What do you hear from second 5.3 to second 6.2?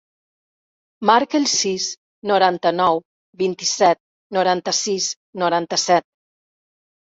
noranta-set.